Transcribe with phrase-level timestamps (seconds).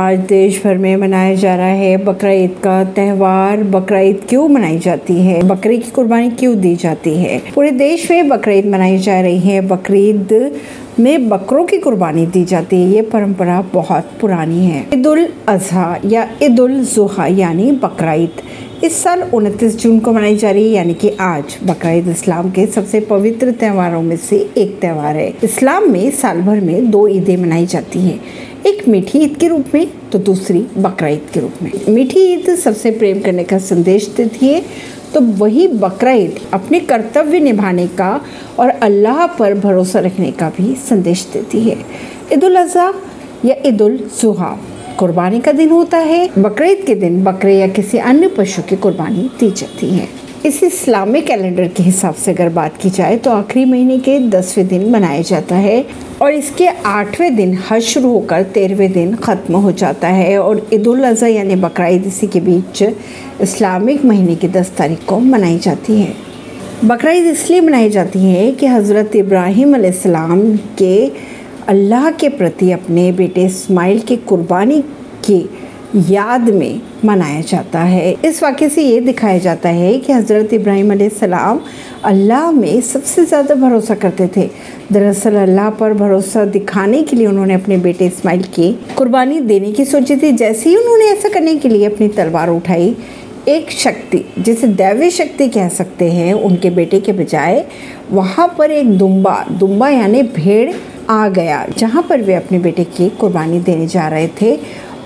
[0.00, 4.48] आज देश भर में मनाया जा रहा है बकरा ईद का त्यौहार। बकरा ईद क्यों
[4.48, 5.42] मनाई जाती है?
[5.42, 7.42] बकरे की कुर्बानी क्यों दी जाती है?
[7.54, 10.52] पूरे देश में बकरा ईद मनाई जा रही है। बकरीद
[11.00, 15.98] में बकरों की कुर्बानी दी जाती है। ये परंपरा बहुत पुरानी है। ईद उल अजहा
[16.04, 18.42] या ईद उल जुहा यानी बकरा ईद।
[18.84, 22.50] इस साल 29 जून को मनाई जा रही है, यानी कि आज। बकरा ईद इस्लाम
[22.50, 27.06] के सबसे पवित्र त्योहारों में से एक त्यौहार है। इस्लाम में साल भर में दो
[27.08, 28.20] ईदें मनाई जाती हैं।
[28.66, 32.54] एक मीठी ईद के रूप में तो दूसरी बकरा ईद के रूप में। मीठी ईद
[32.54, 34.62] सबसे प्रेम करने का संदेश देती है
[35.14, 38.20] तो वही बकरा ईद अपने कर्तव्य निभाने का
[38.58, 41.76] और अल्लाह पर भरोसा रखने का भी संदेश देती है।
[42.32, 42.56] ईद उल
[43.44, 43.98] या ईद उल
[45.00, 49.22] कुर्बानी का दिन होता है, बकरीद के दिन बकरे या किसी अन्य पशु की कुर्बानी
[49.40, 50.08] दी जाती है।
[50.46, 54.66] इस इस्लामिक कैलेंडर के हिसाब से अगर बात की जाए तो आखिरी महीने के दसवें
[54.68, 55.84] दिन मनाया जाता है
[56.22, 60.86] और इसके आठवें दिन हज शुरू होकर तेरहवें दिन ख़त्म हो जाता है और ईद
[60.86, 66.00] उल अज़हा यानी बकरा इसी के बीच इस्लामिक महीने की दस तारीख को मनाई जाती
[66.00, 66.14] है।
[66.84, 69.76] बकरा ईद इसलिए मनाई जाती है कि हज़रत इब्राहिम
[70.78, 71.29] के
[71.68, 74.80] अल्लाह के प्रति अपने बेटे इस्माइल की कुर्बानी
[75.24, 75.48] की
[76.08, 81.08] याद में मनाया जाता है। इस वाक्य से ये दिखाया जाता है कि हज़रत इब्राहिम
[81.10, 81.60] सलाम
[82.04, 84.48] अल्लाह में सबसे ज़्यादा भरोसा करते थे।
[84.92, 89.84] दरअसल अल्लाह पर भरोसा दिखाने के लिए उन्होंने अपने बेटे इस्माइल की कुर्बानी देने की
[89.84, 92.94] सोची थी। जैसे ही उन्होंने ऐसा करने के लिए अपनी तलवार उठाई,
[93.48, 97.64] एक शक्ति, जिसे दैवी शक्ति कह सकते हैं, उनके बेटे के बजाय
[98.10, 100.70] वहाँ पर एक दुम्बा दुम्बा यानी भेड़
[101.08, 104.58] आ गया, जहाँ पर वे अपने बेटे की कुर्बानी देने जा रहे थे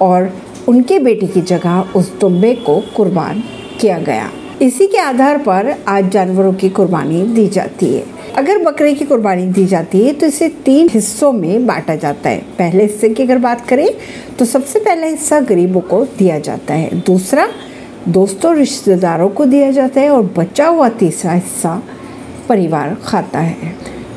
[0.00, 0.30] और
[0.68, 3.42] उनके बेटे की जगह उस दुम्बे को कुर्बान
[3.80, 4.30] किया गया।
[4.62, 8.04] इसी के आधार पर आज जानवरों की कुर्बानी दी जाती है।
[8.36, 12.38] अगर बकरे की कुर्बानी दी जाती है तो इसे तीन हिस्सों में बांटा जाता है।
[12.58, 13.88] पहले हिस्से की अगर बात करें
[14.38, 17.48] तो सबसे पहला हिस्सा गरीबों को दिया जाता है। दूसरा,
[18.08, 21.82] दोस्तों, रिश्तेदारों को दिया जाता है और बचा हुआ तीसरा हिस्सा
[22.48, 23.74] परिवार खाता है।